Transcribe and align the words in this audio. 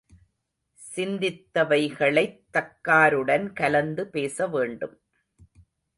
சிந்தித்தவைகளைத் 0.95 2.41
தக்காருடன் 2.53 3.53
கலந்து 3.53 4.07
பேசவேண்டும். 4.07 4.99